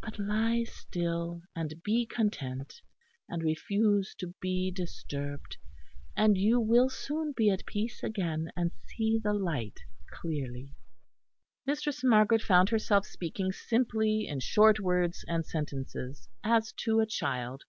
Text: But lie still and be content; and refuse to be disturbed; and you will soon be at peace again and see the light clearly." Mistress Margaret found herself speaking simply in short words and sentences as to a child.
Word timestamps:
But 0.00 0.18
lie 0.18 0.64
still 0.64 1.42
and 1.54 1.82
be 1.82 2.06
content; 2.06 2.80
and 3.28 3.42
refuse 3.44 4.14
to 4.14 4.28
be 4.40 4.70
disturbed; 4.70 5.58
and 6.16 6.38
you 6.38 6.58
will 6.58 6.88
soon 6.88 7.32
be 7.32 7.50
at 7.50 7.66
peace 7.66 8.02
again 8.02 8.50
and 8.56 8.72
see 8.86 9.18
the 9.22 9.34
light 9.34 9.80
clearly." 10.10 10.74
Mistress 11.66 12.02
Margaret 12.02 12.40
found 12.40 12.70
herself 12.70 13.04
speaking 13.06 13.52
simply 13.52 14.26
in 14.26 14.40
short 14.40 14.80
words 14.80 15.22
and 15.28 15.44
sentences 15.44 16.30
as 16.42 16.72
to 16.86 17.00
a 17.00 17.06
child. 17.06 17.64